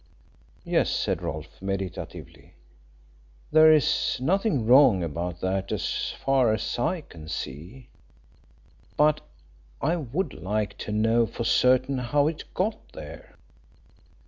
[0.65, 2.55] "Yes," said Rolfe meditatively.
[3.51, 7.87] "There is nothing wrong about that as far as I can see.
[8.97, 9.21] But
[9.79, 13.35] I would like to know for certain how it got there."